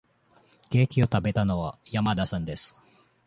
[0.71, 2.75] ケーキを食べたのは山田さんです。